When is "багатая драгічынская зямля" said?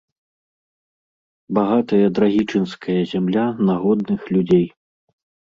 1.57-3.45